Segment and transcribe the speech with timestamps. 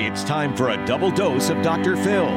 [0.00, 1.96] It's time for a double dose of Dr.
[1.96, 2.28] Phil.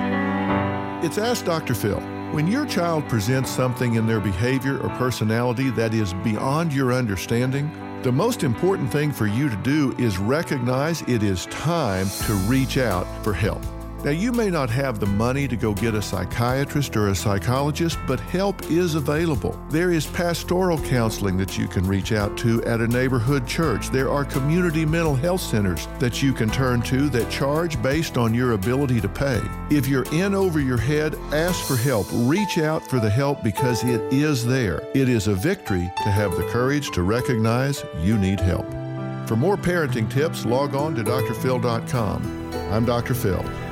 [1.06, 1.76] It's Ask Dr.
[1.76, 2.00] Phil.
[2.32, 7.70] When your child presents something in their behavior or personality that is beyond your understanding,
[8.02, 12.80] the most important thing for you to do is recognize it is time to reach
[12.80, 13.62] out for help.
[14.04, 18.00] Now, you may not have the money to go get a psychiatrist or a psychologist,
[18.08, 19.64] but help is available.
[19.70, 23.90] There is pastoral counseling that you can reach out to at a neighborhood church.
[23.90, 28.34] There are community mental health centers that you can turn to that charge based on
[28.34, 29.40] your ability to pay.
[29.70, 32.08] If you're in over your head, ask for help.
[32.12, 34.82] Reach out for the help because it is there.
[34.96, 38.66] It is a victory to have the courage to recognize you need help.
[39.28, 42.52] For more parenting tips, log on to drphil.com.
[42.72, 43.14] I'm Dr.
[43.14, 43.46] Phil.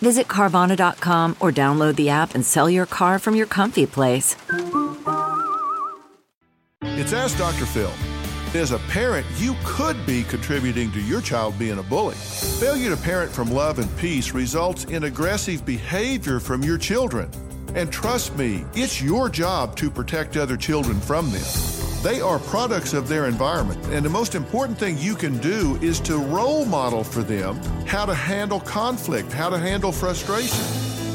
[0.00, 4.36] Visit Carvana.com or download the app and sell your car from your comfy place.
[6.82, 7.66] It's Ask Dr.
[7.66, 7.92] Phil.
[8.54, 12.16] As a parent, you could be contributing to your child being a bully.
[12.16, 17.30] Failure to parent from love and peace results in aggressive behavior from your children.
[17.74, 21.79] And trust me, it's your job to protect other children from them.
[22.02, 26.00] They are products of their environment, and the most important thing you can do is
[26.00, 30.64] to role model for them how to handle conflict, how to handle frustration.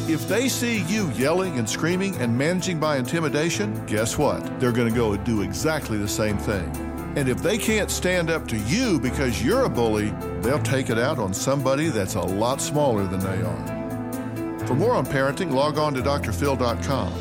[0.07, 4.59] If they see you yelling and screaming and managing by intimidation, guess what?
[4.59, 6.69] They're going to go do exactly the same thing.
[7.15, 10.99] And if they can't stand up to you because you're a bully, they'll take it
[10.99, 14.67] out on somebody that's a lot smaller than they are.
[14.67, 17.13] For more on parenting, log on to drphil.com.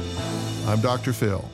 [0.68, 1.14] I'm Dr.
[1.14, 1.53] Phil.